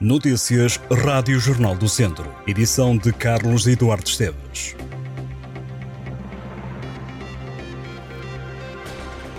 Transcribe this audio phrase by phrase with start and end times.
[0.00, 2.26] Notícias Rádio Jornal do Centro.
[2.48, 4.74] Edição de Carlos Eduardo Esteves.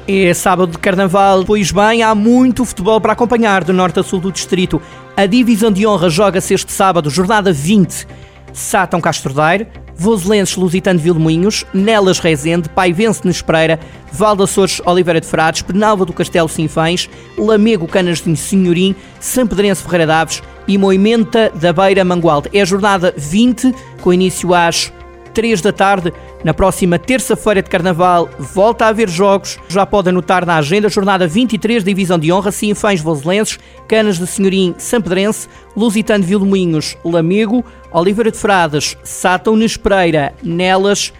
[0.07, 4.21] É sábado de carnaval, pois bem, há muito futebol para acompanhar do norte a sul
[4.21, 4.81] do distrito.
[5.18, 8.08] A divisão de honra joga-se este sábado, jornada 20.
[8.54, 9.68] Sátão Castordeiro,
[9.98, 13.80] Voselenses Lusitano de Vilmoinhos, Nelas Rezende, Paivense Nespreira,
[14.12, 19.84] Val Açores Oliveira de Frades, Penalva do Castelo Sinfães, Lamego Canas de Senhorim, São Pedrense
[19.84, 22.49] Ferreira Daves e Moimenta da Beira Mangualde.
[22.54, 24.91] É a jornada 20, com início às
[25.35, 26.12] 3 da tarde.
[26.44, 29.59] Na próxima terça-feira de Carnaval volta a haver jogos.
[29.67, 34.26] Já pode anotar na agenda jornada 23 da Divisão de Honra, Sinfães Voselenses, Canas de
[34.26, 41.12] Senhorim Sampedrense, Lusitano de Vilmoinhos Lamego, Oliveira de Frades, Sátão Nespreira, Nelas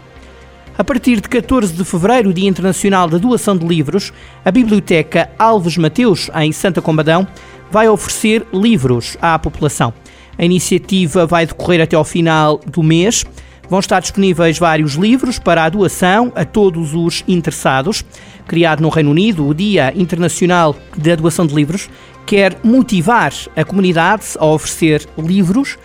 [0.79, 4.13] A partir de 14 de fevereiro, Dia Internacional da Doação de Livros,
[4.45, 7.27] a Biblioteca Alves Mateus, em Santa Combadão,
[7.69, 9.93] vai oferecer livros à população.
[10.37, 13.25] A iniciativa vai decorrer até ao final do mês.
[13.69, 18.05] Vão estar disponíveis vários livros para a doação a todos os interessados.
[18.47, 21.89] Criado no Reino Unido, o Dia Internacional da Doação de Livros
[22.25, 25.77] quer motivar a comunidade a oferecer livros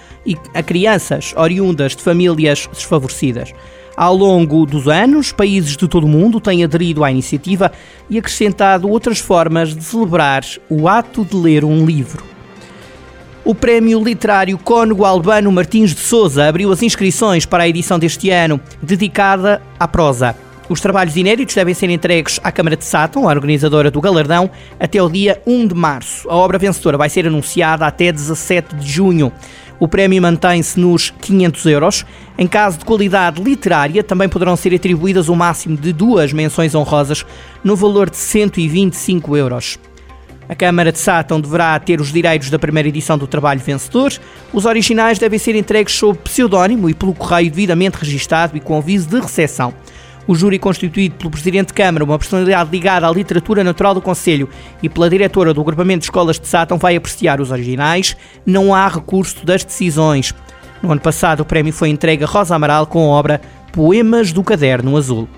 [0.55, 3.53] a crianças oriundas de famílias desfavorecidas.
[3.97, 7.71] Ao longo dos anos, países de todo o mundo têm aderido à iniciativa
[8.11, 12.25] e acrescentado outras formas de celebrar o ato de ler um livro.
[13.45, 18.31] O Prémio Literário Cônego Albano Martins de Souza abriu as inscrições para a edição deste
[18.31, 20.35] ano, dedicada à prosa.
[20.69, 24.51] Os trabalhos inéditos devem ser entregues à Câmara de Sátão, a organizadora do galardão,
[24.81, 26.29] até o dia 1 de março.
[26.29, 29.31] A obra vencedora vai ser anunciada até 17 de junho.
[29.85, 32.07] O prémio mantém-se nos 500 euros.
[32.39, 37.27] Em caso de qualidade literária, também poderão ser atribuídas o máximo de duas menções honrosas,
[37.63, 39.79] no valor de 125 euros.
[40.49, 44.11] A Câmara de Sátão deverá ter os direitos da primeira edição do trabalho vencedor.
[44.55, 49.11] Os originais devem ser entregues sob pseudónimo e pelo correio devidamente registado e com aviso
[49.11, 49.75] de recepção.
[50.27, 54.49] O júri, constituído pelo Presidente de Câmara, uma personalidade ligada à literatura natural do Conselho,
[54.83, 58.17] e pela diretora do Agrupamento de Escolas de Sátão, vai apreciar os originais.
[58.47, 60.35] Não há recurso das decisões.
[60.83, 63.41] No ano passado, o prémio foi entregue a Rosa Amaral com a obra
[63.73, 65.29] Poemas do Caderno Azul.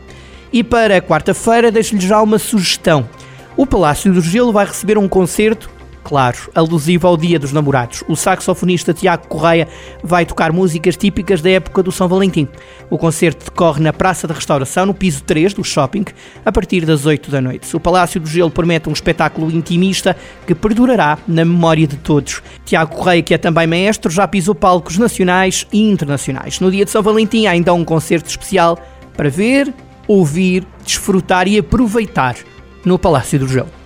[0.52, 3.08] E para quarta-feira, deixo-lhe já uma sugestão.
[3.56, 5.68] O Palácio do Gelo vai receber um concerto,
[6.06, 8.04] claro, alusivo ao Dia dos Namorados.
[8.06, 9.66] O saxofonista Tiago Correia
[10.04, 12.46] vai tocar músicas típicas da época do São Valentim.
[12.88, 16.04] O concerto decorre na Praça da Restauração, no piso 3 do shopping,
[16.44, 17.74] a partir das 8 da noite.
[17.74, 22.40] O Palácio do Gelo promete um espetáculo intimista que perdurará na memória de todos.
[22.64, 26.60] Tiago Correia, que é também maestro, já pisou palcos nacionais e internacionais.
[26.60, 28.78] No dia de São Valentim há ainda um concerto especial
[29.16, 29.74] para ver,
[30.06, 32.36] ouvir, desfrutar e aproveitar
[32.84, 33.85] no Palácio do Gelo.